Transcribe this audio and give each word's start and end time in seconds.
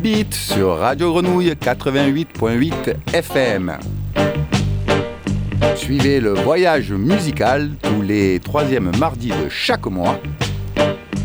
beat 0.00 0.34
sur 0.34 0.76
Radio 0.76 1.12
Grenouille 1.12 1.52
88.8 1.52 2.72
FM. 3.12 3.78
Suivez 5.76 6.20
le 6.20 6.34
voyage 6.34 6.92
musical 6.92 7.70
tous 7.82 8.02
les 8.02 8.38
troisièmes 8.40 8.92
mardis 8.98 9.30
de 9.30 9.48
chaque 9.48 9.86
mois 9.86 10.20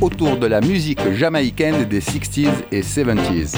autour 0.02 0.38
de 0.38 0.48
la 0.48 0.62
musique 0.62 1.12
jamaïcaine 1.14 1.86
des 1.86 2.02
60s 2.02 2.50
et 2.72 2.82
70s. 2.82 3.56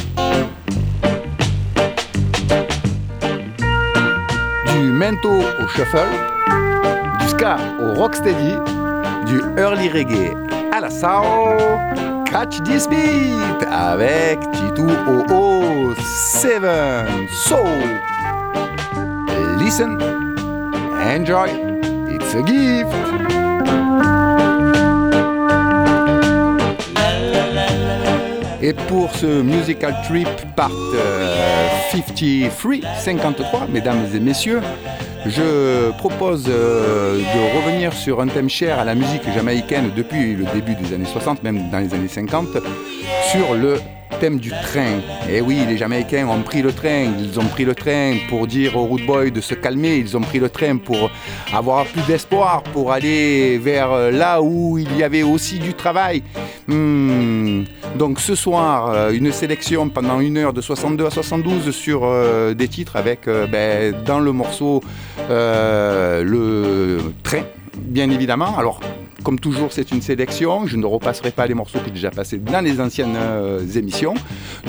Du 4.73 4.91
mento 4.91 5.31
au 5.31 5.67
shuffle, 5.67 6.07
du 7.21 7.27
ska 7.27 7.57
au 7.81 7.94
rocksteady, 8.00 8.55
du 9.27 9.39
early 9.57 9.89
reggae 9.89 10.33
à 10.73 10.81
la 10.81 10.89
soul. 10.89 12.05
Catch 12.36 12.64
this 12.66 12.86
beat 12.86 13.64
avec 13.72 14.41
Titu 14.52 14.91
OO 15.08 15.95
7 15.95 16.61
So 17.31 17.64
listen, 19.58 19.97
enjoy, 21.00 21.47
it's 22.09 22.36
a 22.36 22.44
gift. 22.45 22.91
Et 28.61 28.73
pour 28.73 29.16
ce 29.16 29.41
musical 29.41 29.95
trip 30.03 30.28
part 30.58 30.72
53, 31.94 32.81
53, 32.97 33.67
mesdames 33.72 34.08
et 34.13 34.19
messieurs, 34.19 34.59
je 35.26 35.92
propose 35.98 36.45
euh, 36.48 37.18
de 37.18 37.58
revenir 37.58 37.94
sur 37.94 38.22
un 38.22 38.28
thème 38.28 38.50
cher 38.50 38.80
à 38.80 38.84
la 38.84 38.95
musique 38.95 39.23
jamaïcaine 39.34 39.92
depuis 39.95 40.36
le 40.36 40.45
début 40.54 40.76
des 40.76 40.94
années 40.94 41.06
60, 41.06 41.44
même 41.44 41.70
dans 41.72 41.80
les 41.80 41.94
années 41.94 42.08
50, 42.08 42.48
sur 43.31 43.56
le 43.56 43.80
thème 44.20 44.40
du 44.40 44.50
train. 44.50 45.00
Et 45.28 45.38
eh 45.38 45.42
oui, 45.42 45.59
les 45.68 45.78
Jamaïcains 45.78 46.28
ont 46.28 46.42
pris 46.42 46.62
le 46.62 46.72
train. 46.72 47.12
Ils 47.20 47.40
ont 47.40 47.46
pris 47.46 47.66
le 47.66 47.76
train 47.76 48.14
pour 48.30 48.48
dire 48.48 48.78
aux 48.78 48.86
root 48.86 49.00
boys 49.06 49.30
de 49.30 49.42
se 49.42 49.56
calmer. 49.56 49.98
Ils 49.98 50.16
ont 50.16 50.22
pris 50.22 50.40
le 50.40 50.50
train 50.50 50.78
pour 50.78 51.09
avoir 51.53 51.86
plus 51.86 52.03
d'espoir, 52.03 52.64
pour 52.64 52.92
aller 52.92 53.58
vers 53.58 54.12
là 54.12 54.42
où 54.42 54.78
il 54.78 54.96
y 54.96 55.03
avait 55.03 55.23
aussi 55.23 55.59
du 55.59 55.73
travail. 55.73 56.23
Hmm. 56.68 57.64
Donc 57.97 58.19
ce 58.19 58.35
soir, 58.35 58.89
euh, 58.89 59.11
une 59.11 59.31
sélection 59.31 59.88
pendant 59.88 60.19
une 60.19 60.38
heure 60.38 60.51
de 60.51 60.59
62 60.59 61.05
à 61.05 61.09
72 61.09 61.71
sur 61.71 62.01
euh, 62.03 62.53
des 62.53 62.67
titres 62.67 62.97
avec 62.97 63.27
euh, 63.27 63.47
ben, 63.47 63.95
dans 64.05 64.19
le 64.19 64.33
morceau 64.33 64.81
le 65.29 66.99
train, 67.23 67.43
bien 67.77 68.09
évidemment. 68.09 68.57
Alors 68.57 68.81
comme 69.23 69.39
toujours, 69.39 69.71
c'est 69.71 69.91
une 69.91 70.01
sélection. 70.01 70.67
Je 70.67 70.75
ne 70.75 70.85
repasserai 70.85 71.31
pas 71.31 71.47
les 71.47 71.55
morceaux 71.55 71.79
qui 71.79 71.85
sont 71.85 71.94
déjà 71.94 72.11
passés 72.11 72.38
dans 72.38 72.63
les 72.63 72.79
anciennes 72.79 73.17
émissions. 73.75 74.13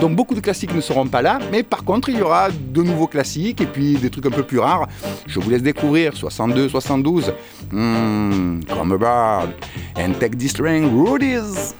Donc 0.00 0.16
beaucoup 0.16 0.34
de 0.34 0.40
classiques 0.40 0.74
ne 0.74 0.80
seront 0.80 1.06
pas 1.06 1.20
là. 1.20 1.40
Mais 1.52 1.62
par 1.62 1.84
contre, 1.84 2.08
il 2.08 2.18
y 2.18 2.22
aura 2.22 2.48
de 2.50 2.82
nouveaux 2.82 3.06
classiques 3.06 3.60
et 3.60 3.66
puis 3.66 3.96
des 3.96 4.08
trucs 4.08 4.24
un 4.24 4.30
peu 4.30 4.44
plus 4.44 4.60
rares. 4.60 4.88
Je 5.26 5.40
vous 5.40 5.50
laisse 5.50 5.62
découvrir 5.62 6.16
62, 6.16 6.70
72. 6.70 7.34
Hmm, 7.70 8.60
come 8.66 8.92
aboard 8.92 9.50
and 9.98 10.12
take 10.20 10.38
this 10.38 10.52
string, 10.52 10.90
Rudy's. 10.96 11.74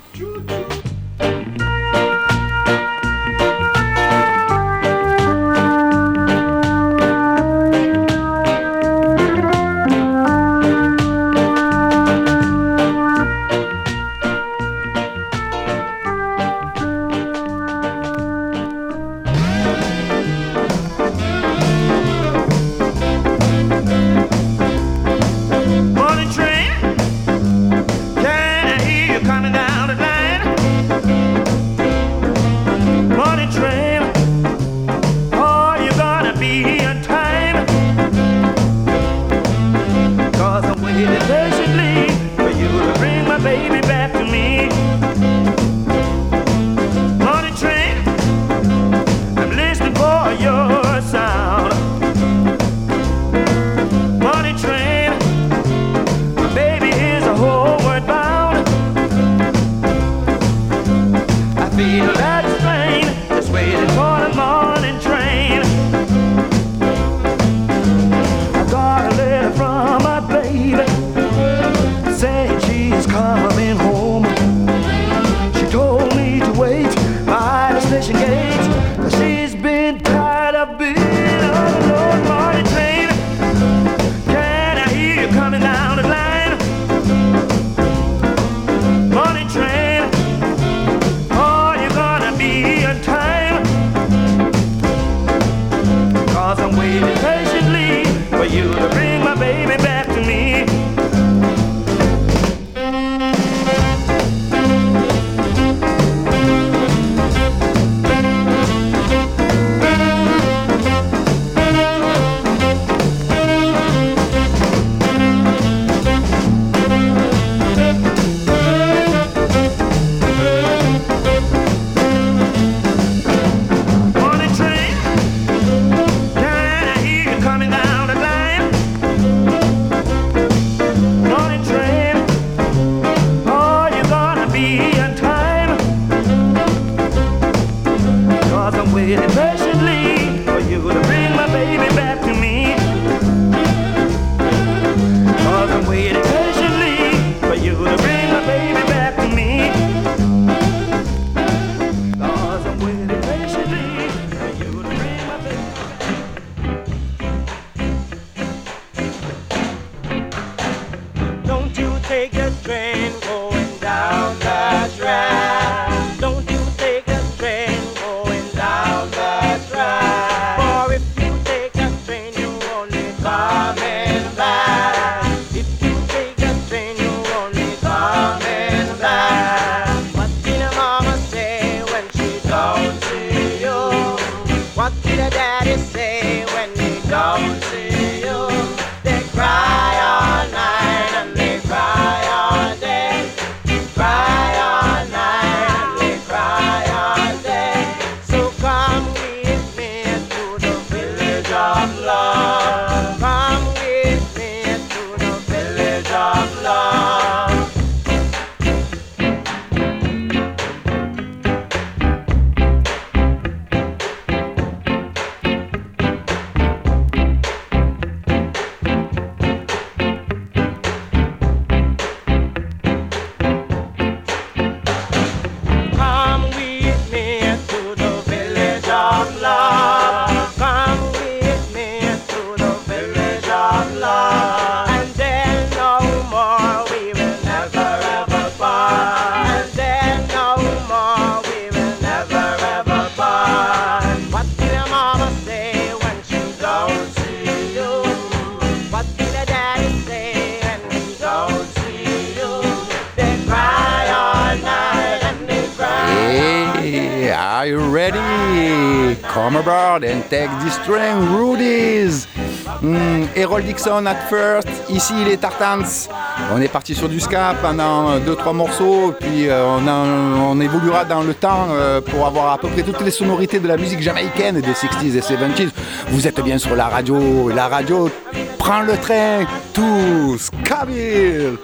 Ici 264.89 265.15
les 265.25 265.37
Tartans. 265.37 266.09
On 266.53 266.61
est 266.61 266.69
parti 266.69 266.95
sur 266.95 267.09
du 267.09 267.21
ska 267.21 267.55
pendant 267.63 268.19
2-3 268.19 268.55
morceaux, 268.55 269.15
puis 269.19 269.49
euh, 269.49 269.65
on, 269.65 269.87
on, 269.89 270.61
évoluera 270.61 271.05
dans 271.05 271.23
le 271.23 271.35
temps 271.35 271.69
euh, 271.71 272.01
pour 272.01 272.27
avoir 272.27 272.53
à 272.53 272.59
peu 272.59 272.69
près 272.69 272.83
toutes 272.83 273.01
les 273.01 273.11
sonorités 273.11 273.59
de 273.59 273.69
la 273.69 273.77
musique 273.77 274.01
jamaïcaine 274.01 274.61
des 274.61 274.73
60s 274.73 275.17
et 275.17 275.21
70s. 275.21 275.71
Vous 276.09 276.27
êtes 276.27 276.41
bien 276.43 276.59
sur 276.59 276.77
la 276.77 276.89
radio, 276.89 277.49
la 277.49 277.69
radio 277.69 278.11
prend 278.59 278.81
le 278.81 278.97
train, 278.97 279.45
tous, 279.73 280.51
Kabyle 280.65 281.57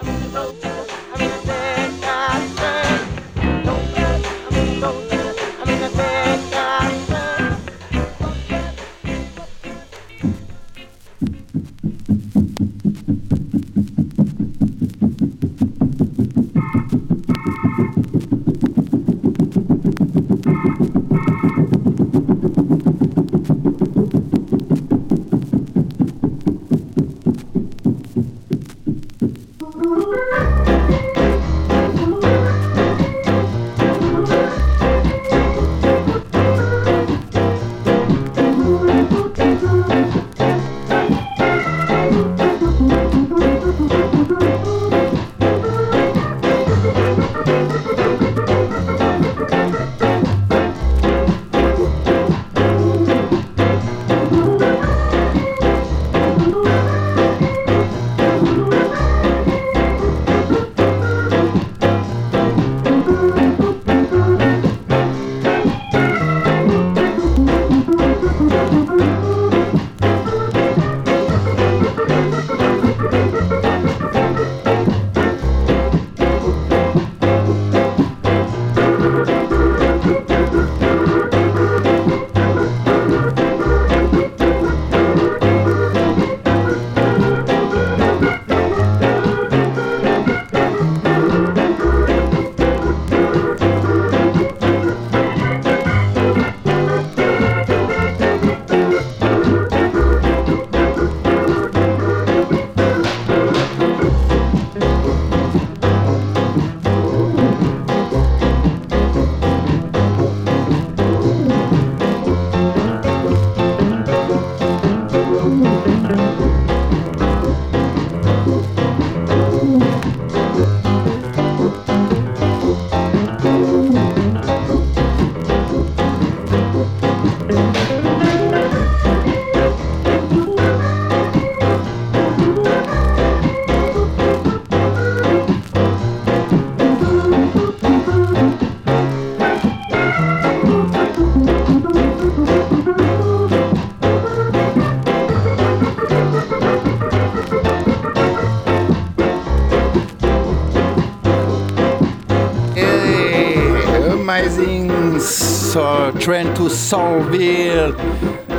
Train 155.72 156.52
to 156.54 156.68
Soulville. 156.68 157.94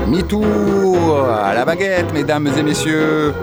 MeToo 0.07 1.15
à 1.15 1.53
la 1.53 1.63
baguette, 1.63 2.11
mesdames 2.13 2.49
et 2.57 2.63
messieurs. 2.63 3.33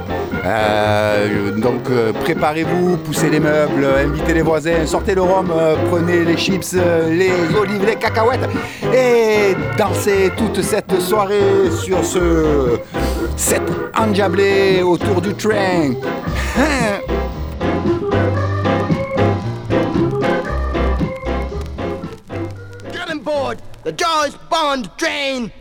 Euh, 0.45 1.53
donc 1.57 1.89
euh, 1.91 2.13
préparez-vous, 2.13 2.97
poussez 2.97 3.29
les 3.31 3.41
meubles, 3.41 3.87
invitez 4.05 4.35
les 4.35 4.43
voisins, 4.43 4.87
sortez 4.87 5.15
le 5.15 5.23
rhum, 5.23 5.51
euh, 5.55 5.77
prenez 5.91 6.25
les 6.25 6.37
chips, 6.37 6.73
les 7.09 7.33
olives, 7.61 7.85
les 7.85 7.97
cacahuètes 7.97 8.49
et 8.93 9.55
dansez 9.77 10.33
toute 10.37 10.63
cette 10.63 10.99
soirée 11.01 11.71
sur 11.71 12.05
ce 12.05 12.79
cette 13.37 13.71
endiablé 13.97 14.83
autour 14.83 15.21
du 15.21 15.35
train. 15.35 15.93
The 24.11 24.17
Jaws 24.17 24.35
Bond 24.51 24.91
train! 24.99 25.41
This 25.41 25.53
train 25.53 25.60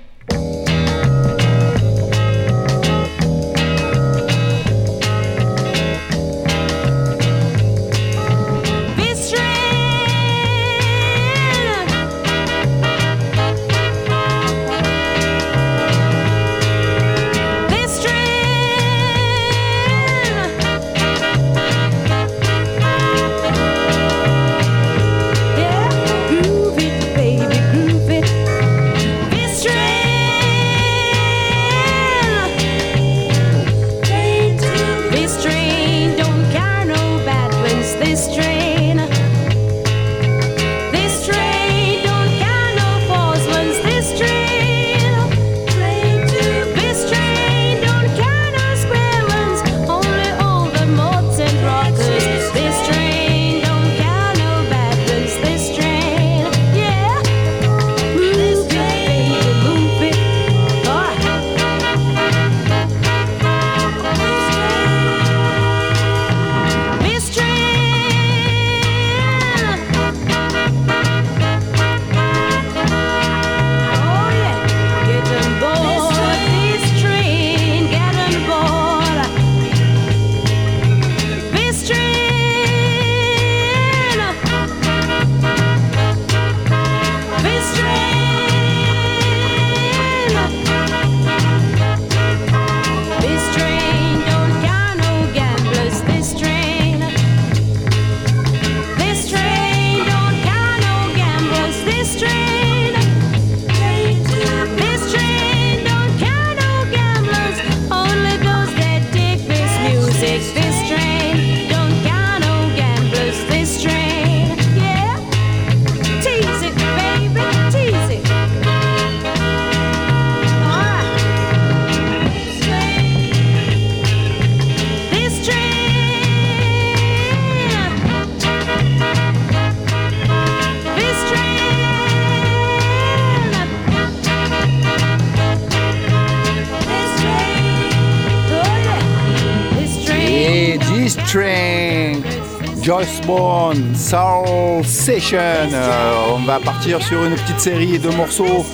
Session. 144.90 145.38
Euh, 145.38 146.34
on 146.34 146.40
va 146.40 146.60
partir 146.60 147.02
sur 147.04 147.24
une 147.24 147.36
petite 147.36 147.60
série 147.60 148.00
de 148.00 148.10
morceaux 148.10 148.66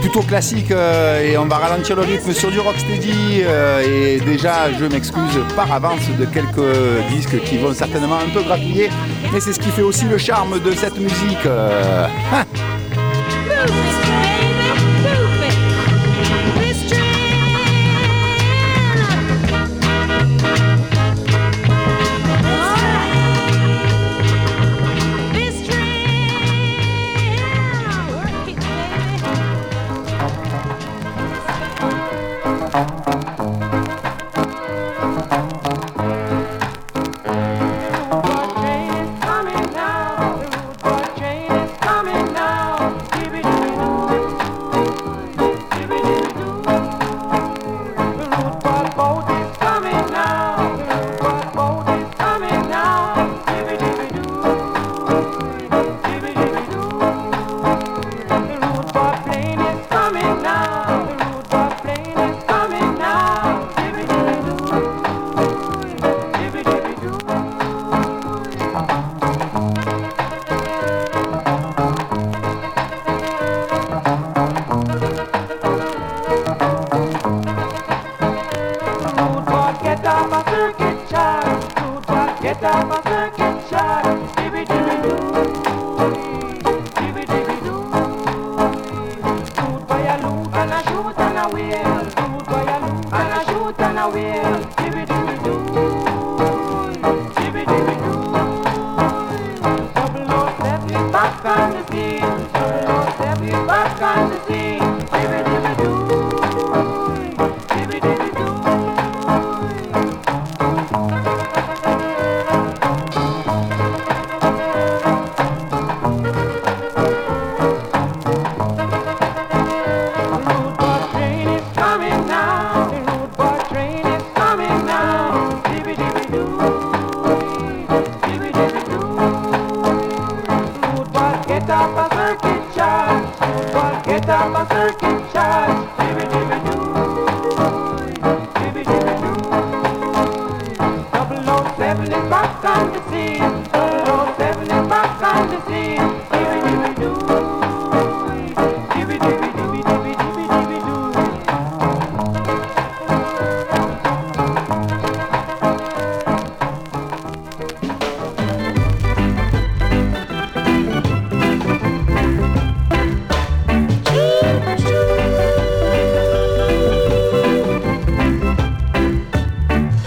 plutôt 0.00 0.22
classiques 0.22 0.70
euh, 0.70 1.22
et 1.22 1.36
on 1.36 1.44
va 1.44 1.58
ralentir 1.58 1.94
le 1.94 2.02
rythme 2.02 2.32
sur 2.32 2.50
du 2.50 2.58
rocksteady. 2.58 3.42
Euh, 3.44 4.16
et 4.16 4.20
déjà, 4.20 4.72
je 4.72 4.86
m'excuse 4.86 5.38
par 5.54 5.70
avance 5.70 6.08
de 6.18 6.24
quelques 6.24 7.06
disques 7.10 7.38
qui 7.42 7.58
vont 7.58 7.74
certainement 7.74 8.16
un 8.16 8.30
peu 8.32 8.42
gratouiller, 8.42 8.88
mais 9.30 9.40
c'est 9.40 9.52
ce 9.52 9.60
qui 9.60 9.68
fait 9.68 9.82
aussi 9.82 10.06
le 10.06 10.16
charme 10.16 10.58
de 10.58 10.72
cette 10.72 10.98
musique. 10.98 11.46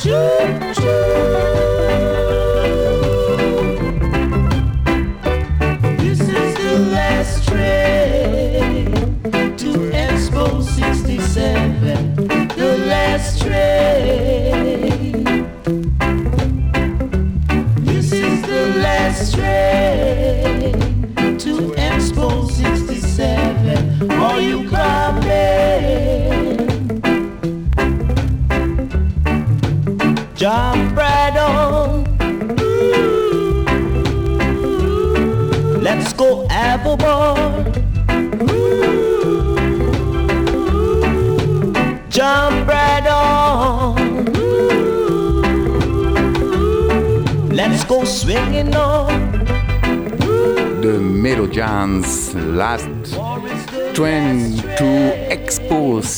Hein. 0.06 0.60
Last 0.62 1.05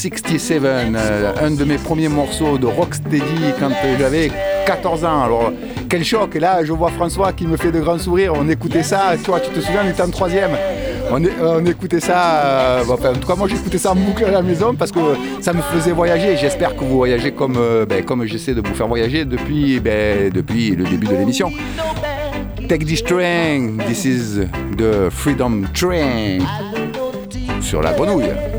67, 0.09 0.63
euh, 0.63 1.33
un 1.41 1.51
de 1.51 1.63
mes 1.65 1.77
premiers 1.77 2.07
morceaux 2.07 2.57
de 2.57 2.65
rocksteady 2.65 3.53
quand 3.59 3.69
j'avais 3.99 4.31
14 4.65 5.03
ans. 5.03 5.23
Alors, 5.23 5.51
quel 5.89 6.03
choc! 6.03 6.35
Et 6.35 6.39
là, 6.39 6.63
je 6.63 6.71
vois 6.71 6.91
François 6.91 7.33
qui 7.33 7.45
me 7.45 7.57
fait 7.57 7.71
de 7.71 7.79
grands 7.79 7.97
sourires. 7.97 8.33
On 8.35 8.47
écoutait 8.47 8.83
ça, 8.83 9.15
toi, 9.23 9.39
tu 9.39 9.51
te 9.51 9.59
souviens, 9.59 9.81
on 9.85 9.89
était 9.89 10.01
en 10.01 10.09
troisième. 10.09 10.51
On, 11.09 11.65
écoutait 11.65 12.01
ça, 12.01 12.41
euh, 12.43 12.83
en 12.83 13.13
tout 13.13 13.27
cas 13.27 13.35
moi 13.35 13.47
j'écoutais 13.47 13.77
ça 13.77 13.91
en 13.91 13.95
boucle 13.95 14.25
à 14.25 14.31
la 14.31 14.41
maison 14.41 14.75
parce 14.75 14.91
que 14.91 14.99
ça 15.39 15.53
me 15.53 15.61
faisait 15.61 15.93
voyager. 15.93 16.35
J'espère 16.35 16.75
que 16.75 16.83
vous 16.83 16.97
voyagez 16.97 17.31
comme, 17.31 17.55
euh, 17.57 17.85
ben, 17.85 18.03
comme 18.03 18.25
j'essaie 18.25 18.53
de 18.53 18.61
vous 18.61 18.75
faire 18.75 18.89
voyager 18.89 19.23
depuis, 19.23 19.79
ben, 19.79 20.29
depuis 20.29 20.75
le 20.75 20.83
début 20.83 21.07
de 21.07 21.15
l'émission. 21.15 21.49
Take 22.67 22.83
this 22.83 23.01
train, 23.01 23.77
this 23.87 24.03
is 24.03 24.41
the 24.77 25.09
Freedom 25.09 25.63
Train 25.73 26.39
sur 27.61 27.81
la 27.81 27.93
grenouille. 27.93 28.56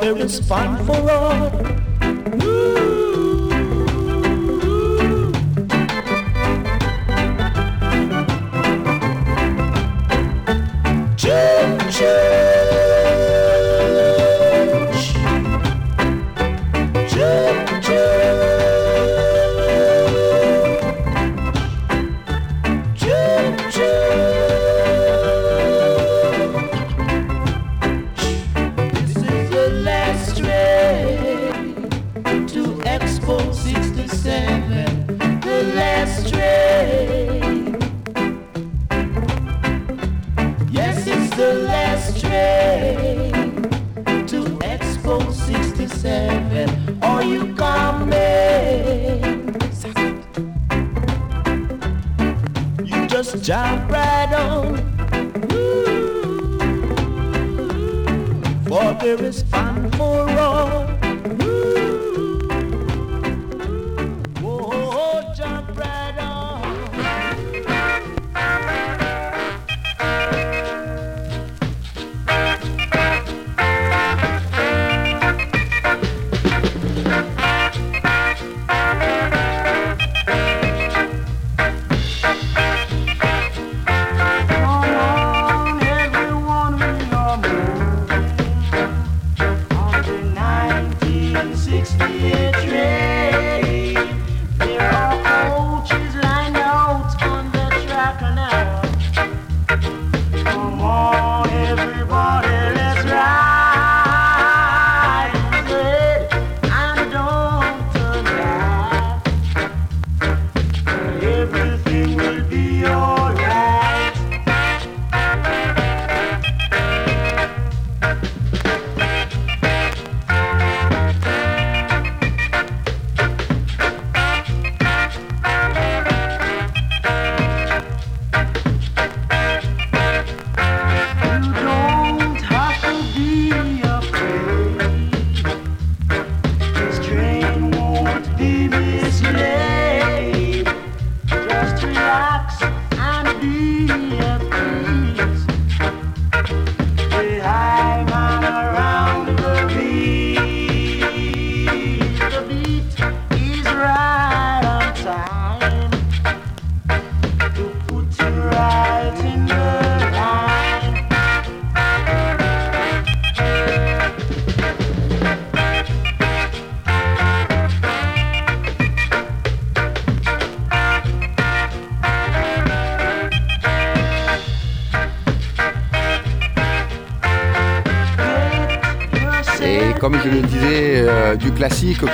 There 0.00 0.16
is 0.18 0.40
fun 0.40 0.84
for 0.86 1.10
all. 1.10 1.65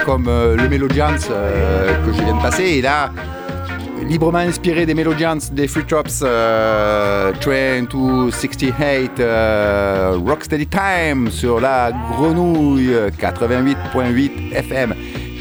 Comme 0.04 0.26
euh, 0.28 0.56
le 0.56 0.68
Melodians 0.68 1.16
euh, 1.30 2.04
que 2.04 2.12
je 2.12 2.22
viens 2.22 2.36
de 2.36 2.42
passer. 2.42 2.64
Et 2.64 2.82
là, 2.82 3.10
librement 4.06 4.38
inspiré 4.38 4.86
des 4.86 4.94
Melodians, 4.94 5.38
des 5.52 5.66
Free 5.66 5.84
Drops, 5.84 6.22
euh, 6.22 7.32
Train 7.40 7.86
to 7.86 8.30
68, 8.30 9.22
Rocksteady 10.26 10.66
Time 10.66 11.30
sur 11.30 11.60
la 11.60 11.92
Grenouille 12.12 12.94
88.8 13.18 14.52
FM. 14.52 14.94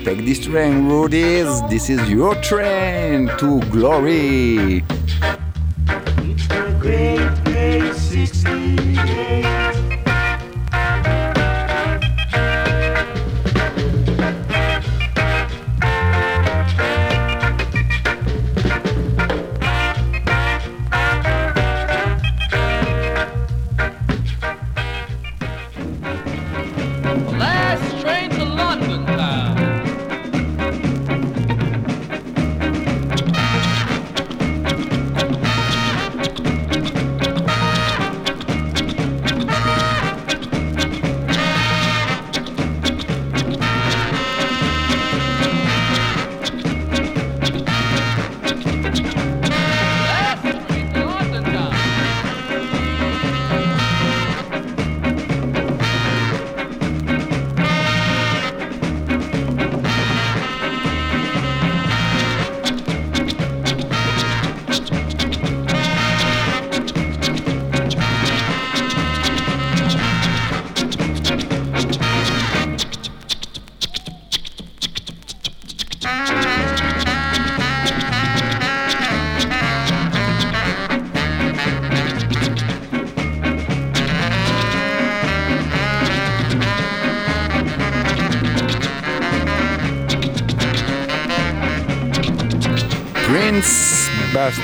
Take 0.03 0.25
this 0.25 0.41
train, 0.41 0.89
roadies. 0.89 1.67
This 1.69 1.89
is 1.89 2.09
your 2.09 2.35
train 2.41 3.29
to 3.37 3.59
glory. 3.69 4.83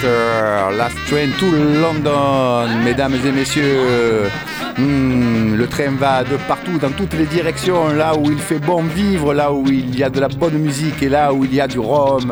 Last 0.04 0.98
Train 1.08 1.30
to 1.40 1.46
London, 1.82 2.68
mesdames 2.84 3.16
et 3.26 3.32
messieurs. 3.32 4.30
Hmm, 4.78 5.56
le 5.56 5.68
train 5.68 5.92
va 5.92 6.24
de 6.24 6.38
partout, 6.48 6.78
dans 6.78 6.92
toutes 6.92 7.14
les 7.14 7.26
directions, 7.26 7.88
là 7.90 8.16
où 8.16 8.30
il 8.30 8.38
fait 8.38 8.60
bon 8.60 8.84
vivre, 8.84 9.34
là 9.34 9.52
où 9.52 9.66
il 9.68 9.98
y 9.98 10.04
a 10.04 10.10
de 10.10 10.20
la 10.20 10.28
bonne 10.28 10.60
musique 10.60 11.02
et 11.02 11.10
là 11.10 11.34
où 11.34 11.46
il 11.46 11.54
y 11.54 11.62
a 11.62 11.68
du 11.68 11.80
rhum. 11.80 12.32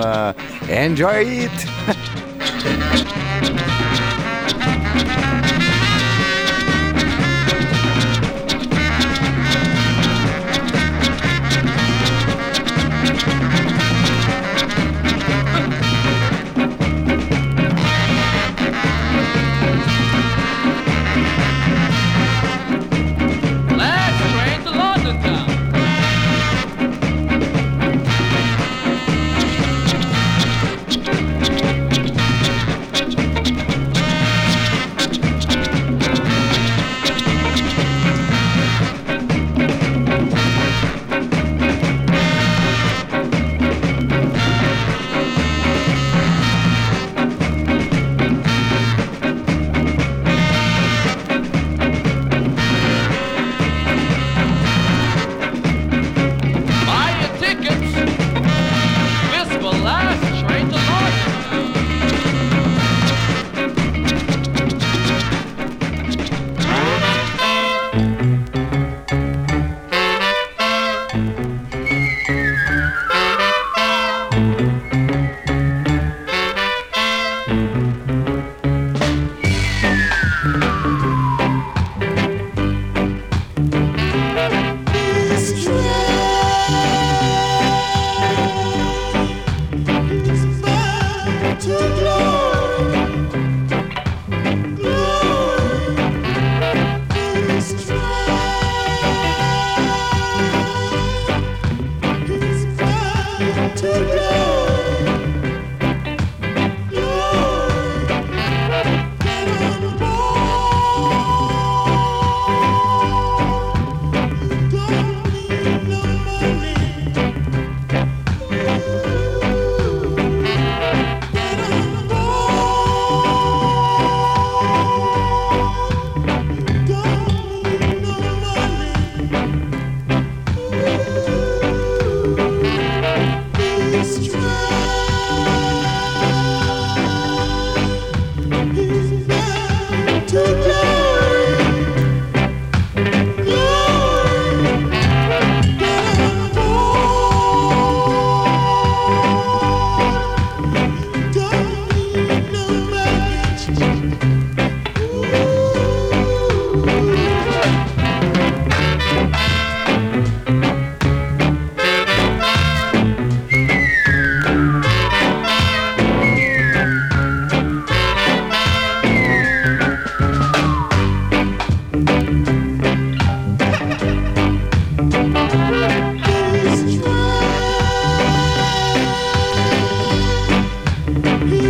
Enjoy 0.69 1.45
it! 1.45 1.74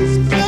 Please, 0.06 0.30
please. 0.30 0.45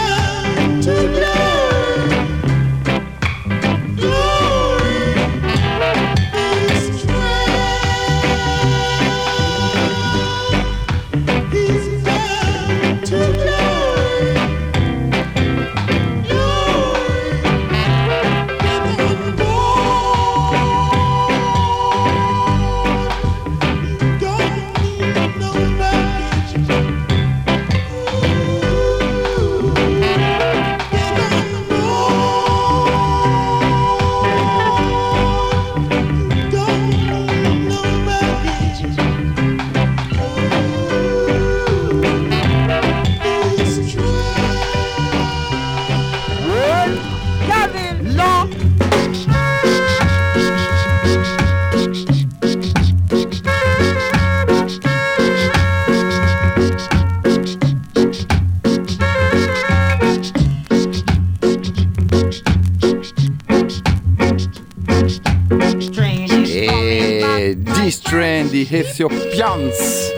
Ethiopians. 68.71 70.11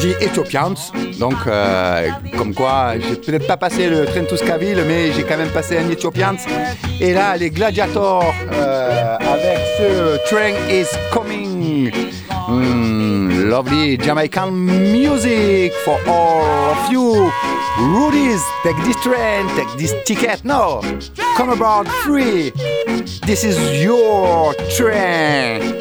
The 0.00 0.20
Ethiopians. 0.22 0.92
Donc, 1.18 1.34
euh, 1.46 2.08
comme 2.36 2.54
quoi, 2.54 2.94
j'ai 2.98 3.16
peut-être 3.16 3.46
pas 3.46 3.56
passé 3.56 3.88
le 3.88 4.04
train 4.04 4.24
to 4.24 4.36
Scaville, 4.36 4.82
mais 4.86 5.12
j'ai 5.12 5.22
quand 5.22 5.36
même 5.36 5.48
passé 5.48 5.78
un 5.78 5.88
Ethiopians. 5.90 6.36
Et 7.00 7.12
là, 7.12 7.36
les 7.36 7.50
Gladiators 7.50 8.32
euh, 8.52 9.16
avec 9.16 9.58
ce 9.78 10.28
Train 10.28 10.54
is 10.70 10.86
Coming. 11.12 11.90
Hmm, 12.46 13.48
lovely 13.48 13.98
Jamaican 13.98 14.50
music 14.50 15.72
for 15.84 15.98
all 16.06 16.70
of 16.70 16.92
you. 16.92 17.30
Rudies, 17.78 18.40
take 18.62 18.76
this 18.84 18.96
train, 19.02 19.48
take 19.56 19.76
this 19.76 19.94
ticket. 20.04 20.44
No, 20.44 20.80
come 21.36 21.50
aboard 21.50 21.88
free. 22.04 22.52
This 23.26 23.42
is 23.42 23.58
your. 23.82 24.54
Train 24.76 25.73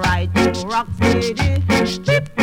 right 0.00 0.34
to 0.34 0.66
Rock 0.66 0.88
City. 1.00 2.39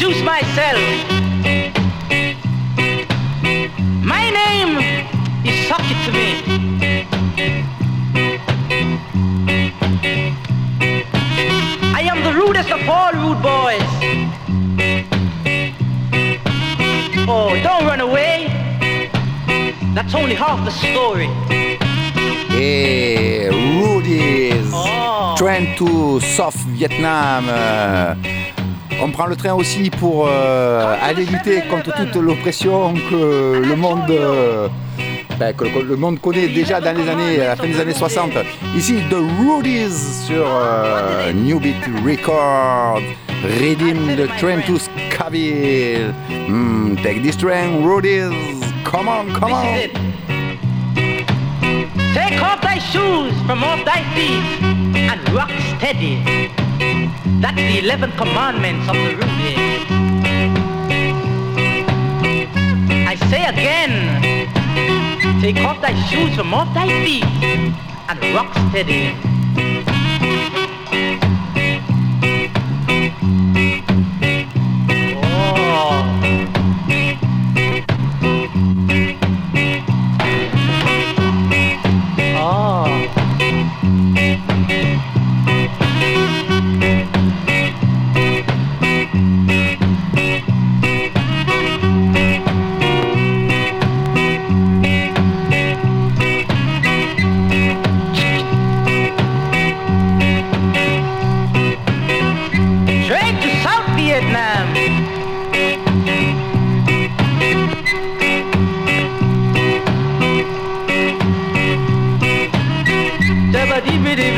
Introduce 0.00 0.24
myself. 0.24 0.80
My 4.02 4.30
name 4.30 4.78
is 5.44 5.68
Socket 5.68 5.96
to 6.06 6.12
me. 6.12 6.28
I 11.92 12.00
am 12.10 12.24
the 12.24 12.32
rudest 12.32 12.70
of 12.70 12.88
all 12.88 13.12
rude 13.12 13.42
boys. 13.42 13.82
Oh, 17.28 17.60
don't 17.62 17.84
run 17.84 18.00
away. 18.00 18.46
That's 19.94 20.14
only 20.14 20.34
half 20.34 20.64
the 20.64 20.70
story. 20.70 21.28
Et 22.52 23.50
Rudy's 23.50 24.70
Oh. 24.72 25.34
Train 25.36 25.74
to 25.76 26.20
South 26.20 26.56
Vietnam. 26.68 27.44
Euh, 27.50 28.39
on 29.02 29.10
prend 29.10 29.26
le 29.26 29.36
train 29.36 29.54
aussi 29.54 29.90
pour 29.90 30.28
euh, 30.28 30.96
aller 31.02 31.24
lutter 31.24 31.62
contre 31.70 31.94
toute 31.94 32.14
l'oppression 32.16 32.94
que 33.08 33.62
le 33.64 33.76
monde, 33.76 34.10
euh, 34.10 34.68
ben, 35.38 35.54
que, 35.54 35.64
que 35.64 35.78
le 35.78 35.96
monde 35.96 36.20
connaît 36.20 36.48
déjà 36.48 36.80
dans 36.80 36.96
les 36.96 37.08
années, 37.08 37.40
à 37.40 37.48
la 37.48 37.56
fin 37.56 37.66
des 37.66 37.80
années 37.80 37.94
60. 37.94 38.32
Ici, 38.76 38.96
The 39.10 39.16
Rudies 39.40 40.24
sur 40.26 40.44
euh, 40.46 41.32
New 41.32 41.58
Beat 41.60 41.76
Records. 42.04 43.02
Redeem 43.42 44.16
the 44.16 44.28
train 44.38 44.60
to 44.66 44.78
Scaville. 44.78 46.12
Hmm, 46.46 46.94
take 46.96 47.22
this 47.22 47.36
train, 47.38 47.82
Rudies. 47.82 48.60
Come 48.84 49.08
on, 49.08 49.32
come 49.32 49.52
on. 49.54 49.64
Take 52.12 52.42
off 52.42 52.60
thy 52.60 52.78
shoes 52.78 53.32
from 53.46 53.64
off 53.64 53.82
thy 53.86 54.02
feet 54.14 54.62
and 54.94 55.26
rock 55.32 55.50
steady. 55.78 56.59
That's 57.40 57.56
the 57.56 57.78
eleven 57.78 58.12
commandments 58.12 58.86
of 58.86 58.96
the 58.96 59.14
Rudy. 59.16 59.56
I 63.06 63.14
say 63.30 63.46
again, 63.46 64.20
take 65.40 65.56
off 65.64 65.80
thy 65.80 65.94
shoes 66.10 66.36
from 66.36 66.52
off 66.52 66.72
thy 66.74 66.88
feet 67.02 67.24
and 67.24 68.34
rock 68.34 68.52
steady. 68.68 69.29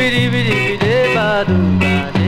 bidi 0.03 0.23
bidi 0.33 0.55
bidi 0.67 0.95
ba 1.15 1.29
do 1.49 1.57
ba 1.81 2.22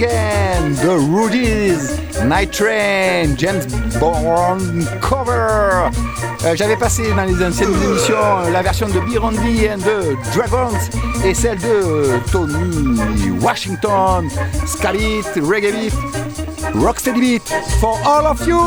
Again, 0.00 0.76
The 0.76 0.96
Rudies, 0.96 2.00
Night 2.24 2.52
Train, 2.52 3.36
James 3.36 3.66
Bond 4.00 4.86
Cover. 5.02 5.90
Euh, 6.42 6.56
j'avais 6.56 6.78
passé 6.78 7.02
dans 7.14 7.24
les 7.24 7.44
anciennes 7.44 7.74
émissions 7.84 8.16
la 8.50 8.62
version 8.62 8.88
de 8.88 8.98
Birondi 9.00 9.68
and 9.68 9.80
the 9.80 10.16
Dragons 10.34 10.78
et 11.22 11.34
celle 11.34 11.58
de 11.58 11.66
euh, 11.68 12.18
Tony 12.32 13.30
Washington, 13.42 14.30
Scalit, 14.64 15.20
Reggae 15.36 15.70
Beat, 15.70 15.94
Rocksteady 16.76 17.20
Beat 17.20 17.48
for 17.78 17.98
all 18.06 18.24
of 18.26 18.46
you. 18.46 18.58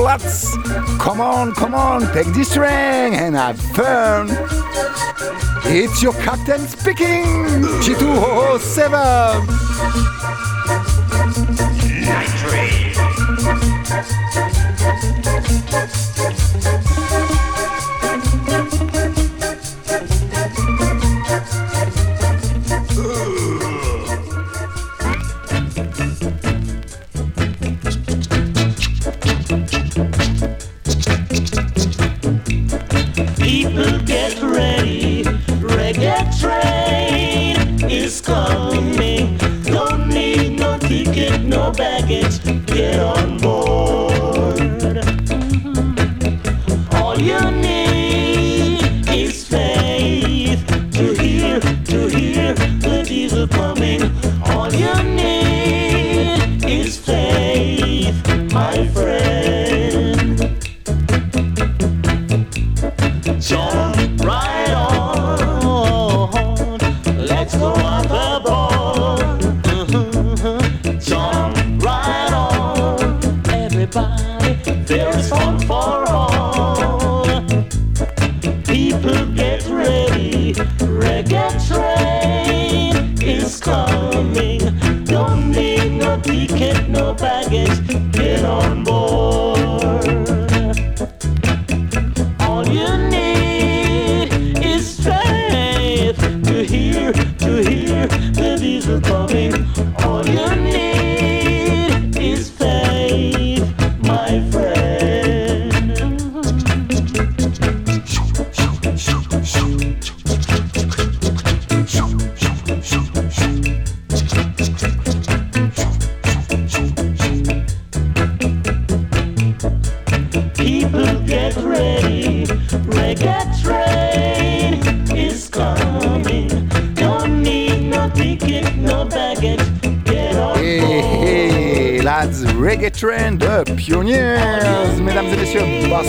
Let's 0.00 0.56
come 1.00 1.20
on, 1.20 1.54
come 1.54 1.74
on, 1.74 2.02
take 2.14 2.32
this 2.32 2.50
train 2.52 3.14
and 3.14 3.34
have 3.34 3.60
fun. 3.74 4.28
It's 5.64 6.00
your 6.00 6.14
captain 6.22 6.60
speaking. 6.68 7.24
Chitu 7.82 8.06
Ho 8.06 8.52
Ho 8.52 8.58
7. 8.58 10.15
night 12.06 12.28
train. 12.38 12.86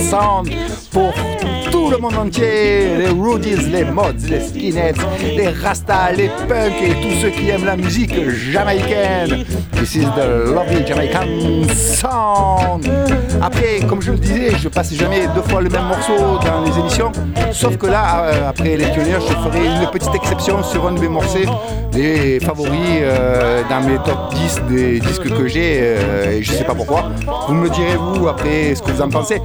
Pour 0.09 1.13
tout 1.69 1.89
le 1.89 1.97
monde 1.97 2.15
entier, 2.15 2.95
les 2.97 3.09
Rudies, 3.09 3.57
les 3.69 3.83
Mods, 3.83 4.25
les 4.29 4.39
Skinheads, 4.39 5.01
les 5.35 5.49
Rastas, 5.49 6.13
les 6.15 6.29
Punks 6.47 6.81
et 6.81 6.93
tous 7.01 7.21
ceux 7.21 7.29
qui 7.29 7.49
aiment 7.49 7.65
la 7.65 7.75
musique 7.75 8.13
jamaïcaine. 8.29 9.43
This 9.73 9.95
is 9.95 10.05
the 10.15 10.53
lovely 10.53 10.85
Jamaican 10.85 11.67
sound. 11.73 12.89
Après, 13.41 13.81
comme 13.87 14.01
je 14.01 14.13
le 14.13 14.17
disais, 14.17 14.51
je 14.57 14.69
passe 14.69 14.93
jamais 14.93 15.27
deux 15.35 15.41
fois 15.41 15.61
le 15.61 15.69
même 15.69 15.85
morceau 15.85 16.39
dans 16.39 16.63
les 16.63 16.79
émissions, 16.79 17.11
sauf 17.51 17.77
que 17.77 17.87
là, 17.87 18.23
euh, 18.23 18.49
après 18.49 18.77
les 18.77 18.85
Pioneers, 18.85 19.19
je 19.27 19.33
ferai 19.33 19.65
une 19.65 19.89
petite 19.91 20.15
exception 20.15 20.63
sur 20.63 20.87
un 20.87 20.93
de 20.93 21.01
mes 21.01 21.09
morceaux, 21.09 21.39
les 21.93 22.39
favoris 22.39 23.01
euh, 23.01 23.61
dans 23.69 23.81
mes 23.81 23.97
top 23.97 24.33
10 24.33 24.61
des 24.69 24.99
disques 24.99 25.29
que 25.29 25.47
j'ai, 25.47 25.79
euh, 25.81 26.37
et 26.37 26.43
je 26.43 26.51
sais 26.51 26.63
pas 26.63 26.75
pourquoi. 26.75 27.11
Vous 27.47 27.53
me 27.53 27.69
direz, 27.69 27.95
vous, 27.97 28.27
après, 28.27 28.73
ce 28.73 28.81
que 28.81 28.91
vous 28.91 29.01
en 29.01 29.09
pensez. 29.09 29.41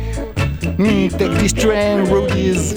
Hmm, 0.82 1.06
take 1.16 1.30
this 1.38 1.52
train, 1.52 2.06
roadies. 2.06 2.74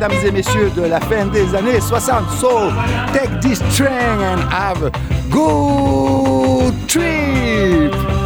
mesdames 0.00 0.26
et 0.26 0.30
messieurs, 0.30 0.70
de 0.74 0.82
la 0.82 0.98
fin 0.98 1.26
des 1.26 1.54
années 1.54 1.78
60. 1.78 2.30
So, 2.38 2.70
take 3.12 3.40
this 3.42 3.58
train 3.76 4.18
and 4.20 4.40
have 4.50 4.82
a 4.82 4.90
good 5.30 6.74
trip! 6.88 8.19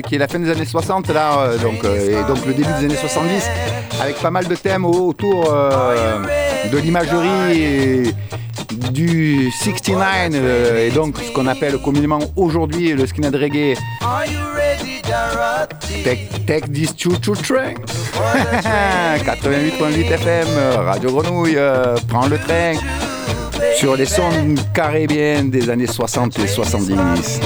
qui 0.00 0.14
est 0.14 0.18
la 0.18 0.28
fin 0.28 0.38
des 0.38 0.50
années 0.50 0.64
60, 0.64 1.08
là, 1.08 1.38
euh, 1.38 1.58
donc, 1.58 1.84
euh, 1.84 2.22
et 2.22 2.24
donc 2.26 2.44
le 2.46 2.54
début 2.54 2.72
des 2.78 2.86
années 2.86 2.96
70, 2.96 3.48
avec 4.00 4.16
pas 4.16 4.30
mal 4.30 4.46
de 4.46 4.54
thèmes 4.54 4.84
autour 4.84 5.52
euh, 5.52 6.18
de 6.70 6.78
l'imagerie 6.78 8.14
du 8.92 9.50
69 9.50 10.78
et 10.78 10.90
donc 10.90 11.16
ce 11.18 11.32
qu'on 11.32 11.46
appelle 11.46 11.78
communément 11.78 12.20
aujourd'hui 12.36 12.92
le 12.92 13.06
skinhead 13.06 13.34
reggae. 13.34 13.76
Take, 16.04 16.28
take 16.46 16.72
this 16.72 16.94
choo 16.96 17.12
choo 17.20 17.34
train. 17.34 17.74
88.8 19.24 20.12
FM, 20.12 20.48
Radio 20.84 21.10
Grenouille, 21.10 21.54
euh, 21.56 21.96
prends 22.08 22.26
le 22.26 22.38
train 22.38 22.74
sur 23.76 23.96
les 23.96 24.06
sons 24.06 24.54
caribéens 24.74 25.44
des 25.44 25.68
années 25.70 25.86
60 25.86 26.38
et 26.38 26.46
70. 26.46 27.40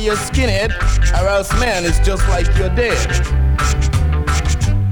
be 0.00 0.08
a 0.08 0.14
skinhead, 0.14 0.70
or 1.20 1.28
else 1.28 1.52
man, 1.60 1.84
it's 1.84 1.98
just 2.00 2.26
like 2.28 2.46
you're 2.56 2.74
dead. 2.74 2.96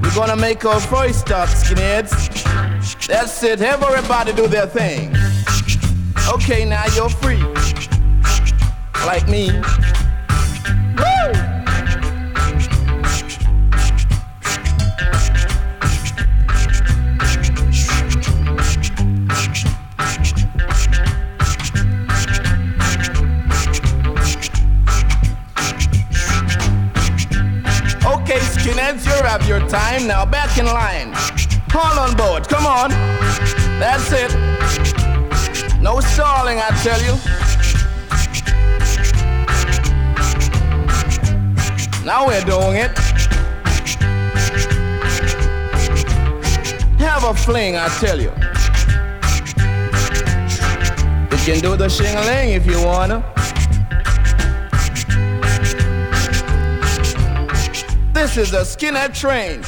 We're 0.02 0.14
gonna 0.14 0.36
make 0.36 0.64
our 0.64 0.80
voice 0.80 1.18
stop, 1.18 1.48
skinheads. 1.48 3.06
That's 3.06 3.42
it, 3.42 3.62
everybody 3.62 4.32
do 4.34 4.46
their 4.48 4.66
thing. 4.66 5.16
Okay, 6.34 6.64
now 6.66 6.84
you're 6.94 7.08
free. 7.08 7.42
Like 9.06 9.26
me. 9.28 9.48
lads, 28.88 29.04
you 29.06 29.12
have 29.12 29.46
your 29.48 29.60
time. 29.68 30.06
Now 30.06 30.24
back 30.24 30.58
in 30.58 30.66
line. 30.66 31.14
All 31.74 31.98
on 31.98 32.16
board, 32.16 32.48
come 32.48 32.66
on. 32.66 32.90
That's 33.78 34.10
it. 34.12 34.32
No 35.80 36.00
stalling, 36.00 36.58
I 36.58 36.70
tell 36.82 37.00
you. 37.02 37.14
Now 42.04 42.26
we're 42.26 42.44
doing 42.44 42.76
it. 42.76 42.98
Have 46.98 47.24
a 47.24 47.34
fling, 47.34 47.76
I 47.76 47.88
tell 48.00 48.18
you. 48.18 48.32
You 51.30 51.44
can 51.44 51.60
do 51.60 51.76
the 51.76 51.88
shingling 51.88 52.50
if 52.50 52.66
you 52.66 52.82
wanna. 52.84 53.37
This 58.18 58.36
is 58.36 58.52
a 58.52 58.62
skinhead 58.62 59.14
train. 59.14 59.62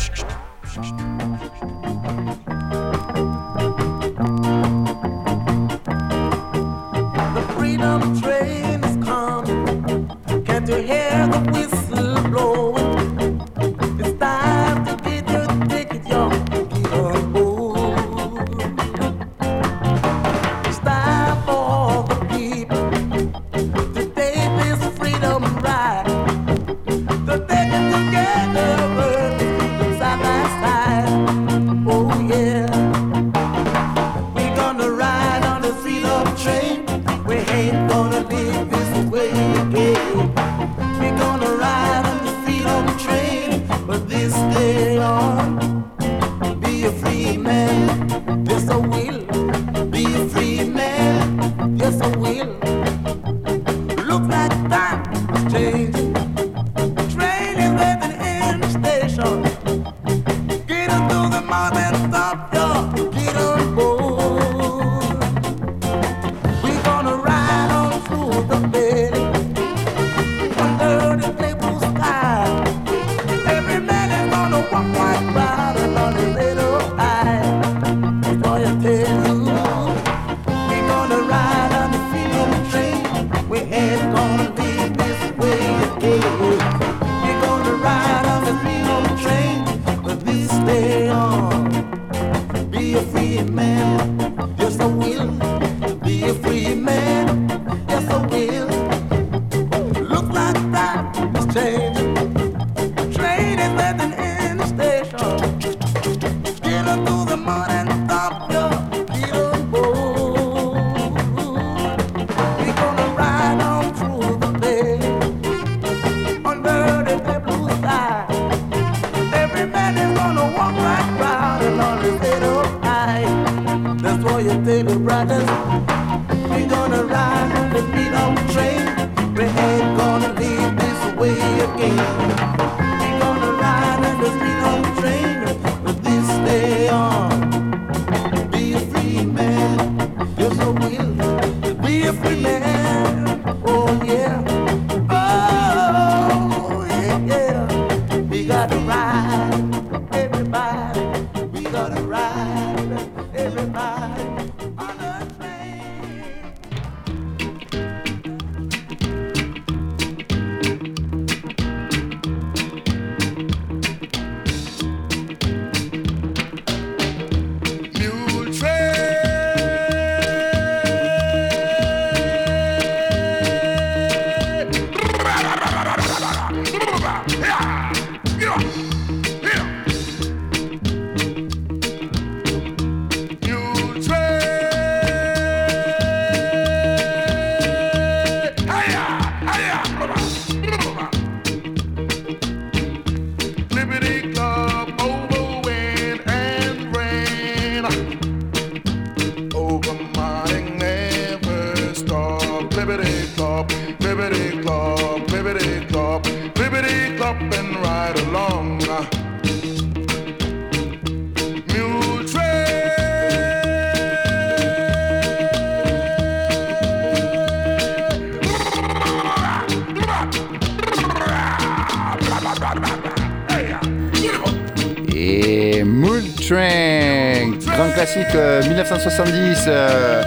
classique 228.01 228.35
euh, 228.35 228.63
1970 228.67 229.65
euh, 229.67 230.23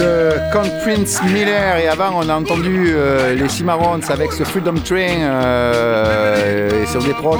de 0.00 0.52
Count 0.52 0.68
Prince 0.82 1.22
Miller 1.32 1.76
et 1.76 1.86
avant 1.86 2.10
on 2.16 2.28
a 2.28 2.34
entendu 2.34 2.88
euh, 2.88 3.36
les 3.36 3.48
Cimarrons 3.48 4.00
avec 4.08 4.32
ce 4.32 4.42
Freedom 4.42 4.74
Train 4.84 5.20
euh, 5.20 6.82
et 6.82 6.86
sur 6.86 7.00
des 7.04 7.12
prods 7.12 7.38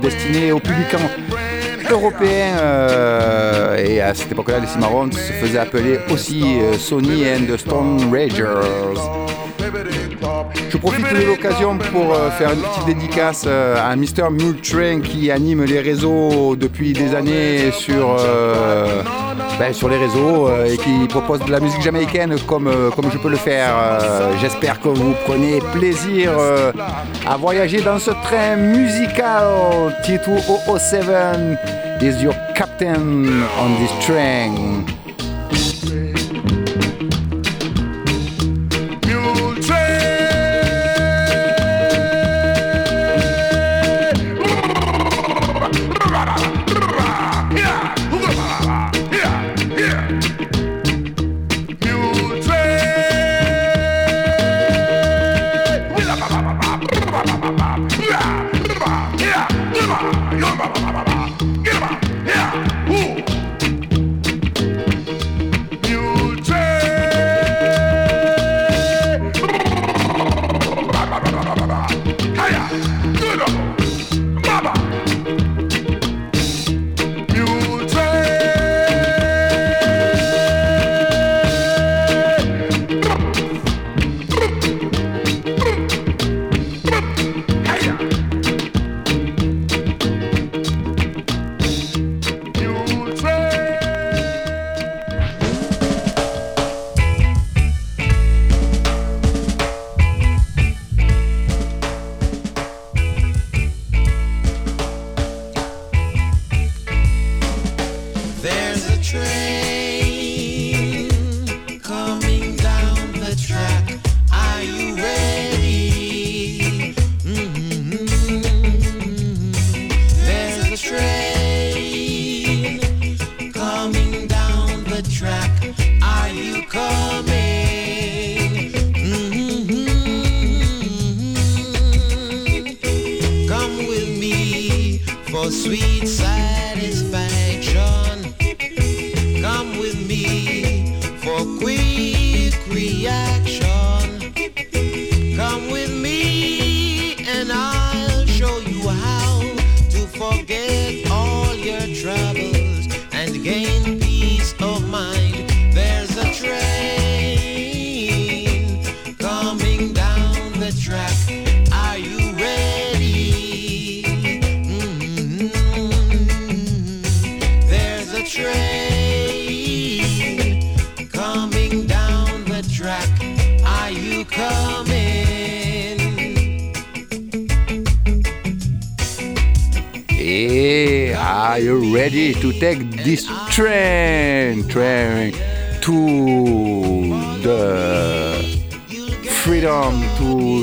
destinés 0.00 0.52
aux 0.52 0.58
publicans 0.58 1.06
européens 1.90 2.56
et 3.76 4.00
à 4.00 4.14
cette 4.14 4.32
époque-là 4.32 4.60
les 4.60 4.66
Cimarrons 4.66 5.12
se 5.12 5.32
faisaient 5.34 5.58
appeler 5.58 5.98
aussi 6.10 6.58
Sony 6.78 7.24
and 7.30 7.44
the 7.46 7.58
Stone 7.58 8.10
Rangers. 8.10 9.27
Je 10.70 10.76
profite 10.76 11.10
de 11.12 11.24
l'occasion 11.26 11.78
pour 11.78 12.14
euh, 12.14 12.30
faire 12.32 12.52
une 12.52 12.60
petite 12.60 12.86
dédicace 12.86 13.44
euh, 13.46 13.76
à 13.76 13.96
Mr. 13.96 14.30
Multrain 14.30 15.00
qui 15.00 15.30
anime 15.30 15.64
les 15.64 15.80
réseaux 15.80 16.56
depuis 16.56 16.92
des 16.92 17.14
années 17.14 17.70
sur, 17.72 18.16
euh, 18.18 19.02
ben, 19.58 19.72
sur 19.72 19.88
les 19.88 19.96
réseaux 19.96 20.50
et 20.64 20.76
qui 20.76 21.06
propose 21.08 21.40
de 21.40 21.50
la 21.50 21.60
musique 21.60 21.80
jamaïcaine 21.80 22.36
comme, 22.46 22.70
comme 22.94 23.10
je 23.10 23.18
peux 23.18 23.30
le 23.30 23.36
faire. 23.36 23.72
J'espère 24.40 24.80
que 24.80 24.88
vous 24.88 25.14
prenez 25.26 25.60
plaisir 25.72 26.32
à 27.26 27.36
voyager 27.36 27.80
dans 27.80 27.98
ce 27.98 28.10
train 28.10 28.56
musical 28.56 29.94
T2007 30.04 31.56
is 32.02 32.22
your 32.22 32.34
captain 32.54 33.42
on 33.60 33.74
this 33.80 34.06
train. 34.06 34.84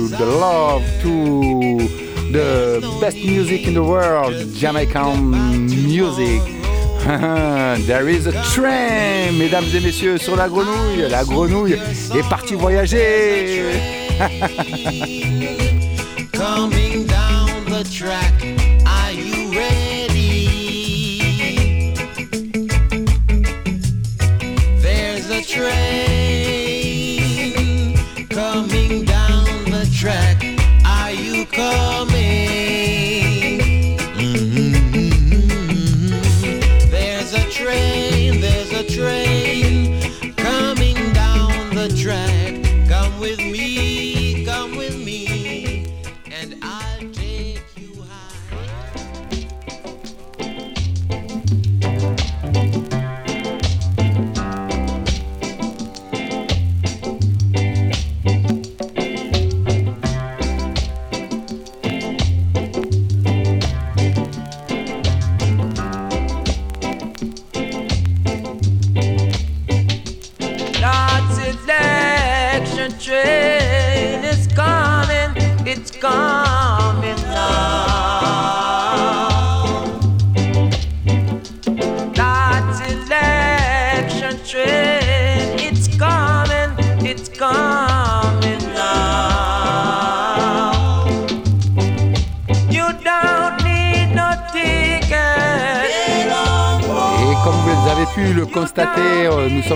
the 0.10 0.26
love, 0.26 0.84
to 1.02 1.78
the 2.32 2.98
best 3.00 3.18
music 3.18 3.68
in 3.68 3.74
the 3.74 3.84
world, 3.84 4.34
Jamaican 4.54 5.32
music. 5.86 6.42
There 7.86 8.10
is 8.10 8.26
a 8.26 8.32
train, 8.54 9.38
mesdames 9.38 9.76
et 9.76 9.80
messieurs, 9.80 10.18
sur 10.18 10.36
la 10.36 10.50
grenouille. 10.50 11.08
La 11.08 11.24
grenouille 11.24 11.74
est 11.74 12.30
partie 12.30 12.56
voyager. 12.56 13.62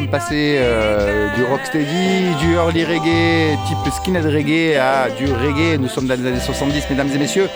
passer 0.10 0.58
euh, 0.60 1.34
du 1.36 1.44
rocksteady, 1.44 2.36
du 2.40 2.54
early 2.56 2.84
reggae, 2.84 3.58
type 3.68 3.94
skinhead 3.94 4.26
reggae, 4.26 4.76
à 4.78 5.10
du 5.10 5.26
reggae. 5.32 5.80
Nous 5.80 5.88
sommes 5.88 6.08
dans 6.08 6.20
les 6.20 6.28
années 6.28 6.40
70, 6.40 6.90
mesdames 6.90 7.10
et 7.14 7.18
messieurs. 7.18 7.50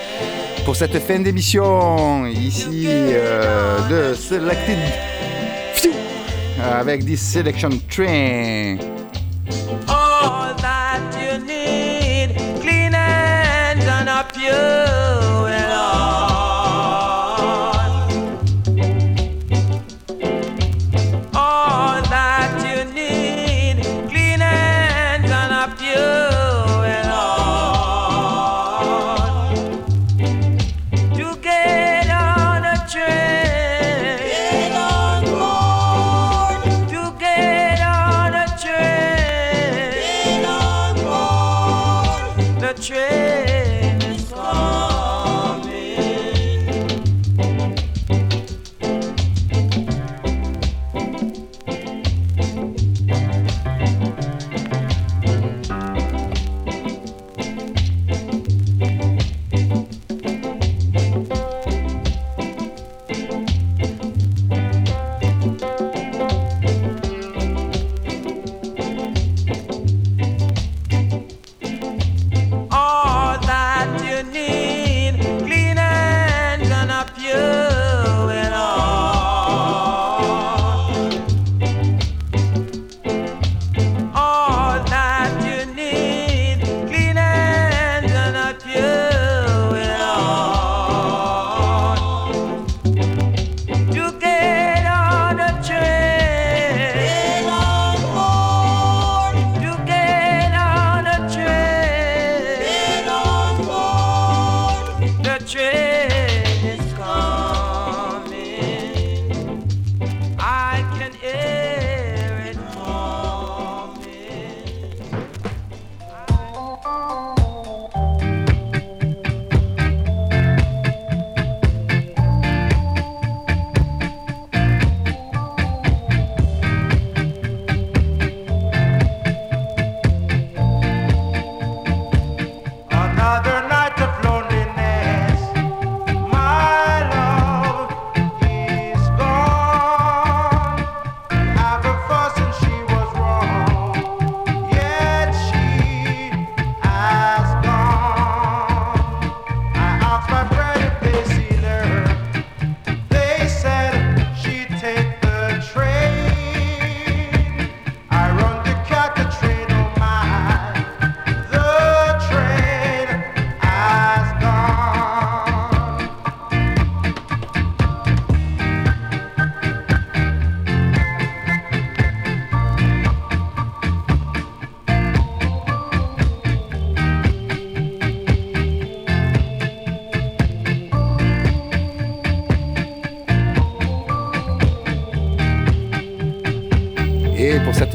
Pour 0.65 0.75
cette 0.75 0.97
fin 0.99 1.19
d'émission, 1.19 2.25
ici 2.27 2.85
euh, 2.87 3.79
de 3.89 4.13
Selected 4.13 4.77
avec 6.61 7.05
this 7.05 7.21
Selection 7.21 7.69
Train. 7.89 8.77
All 9.87 10.55
that 10.61 11.01
you 11.19 11.43
need, 11.45 12.35
clean 12.61 12.93
and 12.93 14.07
up 14.07 14.31
you. 14.37 14.92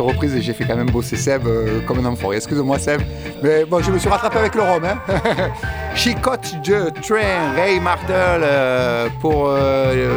reprise 0.03 0.35
et 0.35 0.43
j'ai 0.43 0.53
fait 0.53 0.65
quand 0.65 0.77
même 0.77 0.91
bosser 0.91 1.17
Seb 1.17 1.47
euh, 1.47 1.81
comme 1.87 1.99
un 2.05 2.09
enfant. 2.09 2.33
Excuse-moi 2.33 2.79
Seb, 2.79 3.01
mais 3.43 3.65
bon, 3.65 3.83
je 3.83 3.91
me 3.91 3.99
suis 3.99 4.09
rattrapé 4.09 4.39
avec 4.39 4.55
le 4.55 4.63
rhum. 4.63 4.85
Hein. 4.85 4.99
Chicotte 5.95 6.55
de 6.65 6.91
Train, 7.03 7.55
Ray 7.57 7.81
Martel 7.81 8.43
euh, 8.43 9.09
pour 9.21 9.47
euh, 9.49 10.09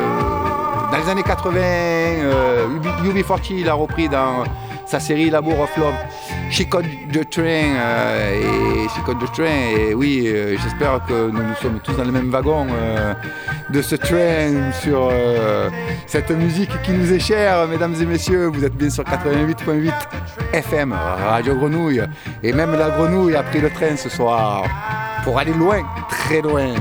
dans 0.92 0.98
les 0.98 1.10
années 1.10 1.24
80. 1.24 1.60
UB40 3.04 3.66
l'a 3.66 3.74
repris 3.74 4.08
dans 4.08 4.44
sa 4.86 5.00
série 5.00 5.30
L'amour 5.30 5.62
of 5.62 5.76
love. 5.78 5.94
Chicotte 6.50 6.86
de 7.12 7.24
Train 7.24 7.42
et 8.34 8.90
Chicotte 8.96 9.20
de 9.20 9.28
Train 9.28 9.78
et 9.78 9.94
oui 9.94 10.30
j'espère 10.62 11.04
que 11.06 11.30
nous, 11.32 11.44
nous, 11.44 11.56
sommes 11.62 11.80
tous 11.80 11.94
dans 11.94 12.04
le 12.04 12.12
même 12.12 12.30
wagon 12.30 12.68
de 13.70 13.82
ce 13.82 13.96
train 13.96 14.72
sur 14.74 15.10
cette 16.12 16.32
musique 16.32 16.82
qui 16.82 16.92
nous 16.92 17.14
est 17.14 17.22
chère, 17.22 17.66
mesdames 17.70 17.96
et 18.02 18.06
messieurs, 18.06 18.48
vous 18.48 18.66
êtes 18.66 18.76
bien 18.76 18.90
sur 18.90 19.06
88.8 19.06 19.94
FM, 20.52 20.92
Radio 20.92 21.56
Grenouille. 21.56 22.04
Et 22.44 22.52
même 22.52 22.74
la 22.74 22.90
grenouille 22.90 23.34
a 23.38 23.44
pris 23.44 23.62
le 23.62 23.70
train 23.70 23.96
ce 23.96 24.10
soir 24.10 24.66
pour 25.24 25.40
aller 25.40 25.54
loin, 25.54 25.82
très 26.10 26.42
loin. 26.42 26.74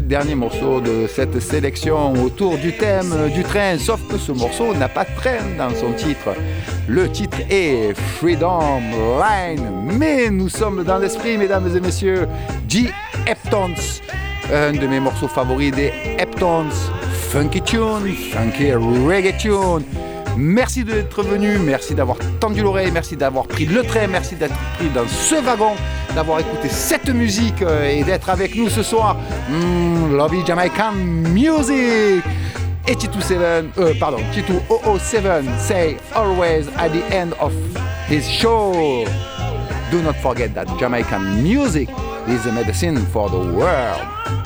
Dernier 0.00 0.34
morceau 0.34 0.80
de 0.80 1.06
cette 1.06 1.40
sélection 1.40 2.12
autour 2.24 2.58
du 2.58 2.76
thème 2.76 3.30
du 3.34 3.42
train, 3.42 3.78
sauf 3.78 4.00
que 4.08 4.18
ce 4.18 4.32
morceau 4.32 4.74
n'a 4.74 4.88
pas 4.88 5.04
de 5.04 5.14
train 5.16 5.38
dans 5.56 5.74
son 5.74 5.92
titre. 5.92 6.34
Le 6.88 7.08
titre 7.08 7.38
est 7.48 7.94
Freedom 7.94 8.80
Line, 9.20 9.70
mais 9.84 10.30
nous 10.30 10.48
sommes 10.48 10.82
dans 10.84 10.98
l'esprit, 10.98 11.38
mesdames 11.38 11.68
et 11.76 11.80
messieurs, 11.80 12.26
G. 12.68 12.90
Heptons, 13.26 13.74
un 14.52 14.72
de 14.72 14.86
mes 14.86 15.00
morceaux 15.00 15.28
favoris 15.28 15.72
des 15.72 15.92
Heptons, 16.18 16.70
Funky 17.30 17.62
Tune, 17.62 18.14
Funky 18.32 18.72
Reggae 18.72 19.36
Tune. 19.38 19.84
Merci 20.40 20.84
d'être 20.84 21.24
venu, 21.24 21.58
merci 21.58 21.96
d'avoir 21.96 22.16
tendu 22.38 22.62
l'oreille, 22.62 22.92
merci 22.92 23.16
d'avoir 23.16 23.44
pris 23.48 23.66
le 23.66 23.82
train, 23.82 24.06
merci 24.06 24.36
d'être 24.36 24.54
pris 24.76 24.88
dans 24.88 25.08
ce 25.08 25.34
wagon, 25.34 25.72
d'avoir 26.14 26.38
écouté 26.38 26.68
cette 26.68 27.08
musique 27.08 27.60
euh, 27.62 27.90
et 27.90 28.04
d'être 28.04 28.30
avec 28.30 28.54
nous 28.54 28.68
ce 28.68 28.84
soir. 28.84 29.16
Mm, 29.50 30.16
Lobby 30.16 30.46
Jamaican 30.46 30.92
Music. 30.92 32.22
Et 32.86 32.94
Titu7, 32.94 33.32
euh, 33.78 33.94
pardon, 33.98 34.18
Titu 34.32 34.52
007 35.00 35.44
say 35.58 35.96
always 36.14 36.68
at 36.78 36.90
the 36.90 37.02
end 37.12 37.32
of 37.40 37.52
his 38.08 38.22
show. 38.22 39.04
Do 39.90 40.00
not 40.02 40.14
forget 40.22 40.54
that 40.54 40.66
Jamaican 40.78 41.42
music 41.42 41.88
is 42.28 42.46
a 42.46 42.52
medicine 42.52 43.04
for 43.12 43.28
the 43.28 43.38
world. 43.56 44.37